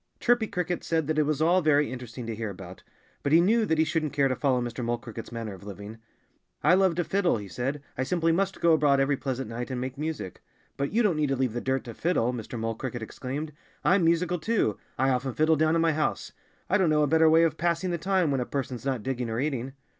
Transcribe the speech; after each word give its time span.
Chirpy 0.19 0.47
Cricket 0.47 0.83
said 0.83 1.05
that 1.05 1.19
it 1.19 1.27
was 1.27 1.43
all 1.43 1.61
very 1.61 1.91
interesting 1.91 2.25
to 2.25 2.33
hear 2.33 2.49
about. 2.49 2.81
But 3.21 3.33
he 3.33 3.39
knew 3.39 3.67
that 3.67 3.77
he 3.77 3.83
shouldn't 3.83 4.13
care 4.13 4.27
to 4.27 4.35
follow 4.35 4.59
Mr. 4.59 4.83
Mole 4.83 4.97
Cricket's 4.97 5.31
manner 5.31 5.53
of 5.53 5.63
living. 5.63 5.99
"I 6.63 6.73
love 6.73 6.95
to 6.95 7.03
fiddle," 7.03 7.37
he 7.37 7.47
said. 7.47 7.83
"I 7.95 8.01
simply 8.01 8.31
must 8.31 8.61
go 8.61 8.73
abroad 8.73 8.99
every 8.99 9.15
pleasant 9.15 9.47
night 9.51 9.69
and 9.69 9.79
make 9.79 9.99
music." 9.99 10.41
"But 10.75 10.91
you 10.91 11.03
don't 11.03 11.17
need 11.17 11.29
to 11.29 11.35
leave 11.35 11.53
the 11.53 11.61
dirt 11.61 11.83
to 11.83 11.93
fiddle!" 11.93 12.33
Mr. 12.33 12.57
Mole 12.57 12.73
Cricket 12.73 13.03
exclaimed. 13.03 13.53
"I'm 13.83 14.03
musical 14.03 14.39
too. 14.39 14.79
I 14.97 15.11
often 15.11 15.33
fiddle 15.35 15.55
down 15.55 15.75
in 15.75 15.81
my 15.83 15.93
house. 15.93 16.31
I 16.67 16.79
don't 16.79 16.89
know 16.89 17.03
a 17.03 17.07
better 17.07 17.29
way 17.29 17.43
of 17.43 17.55
passing 17.59 17.91
the 17.91 17.99
time, 17.99 18.31
when 18.31 18.41
a 18.41 18.45
person's 18.47 18.83
not 18.83 19.03
digging 19.03 19.29
or 19.29 19.39
eating." 19.39 19.73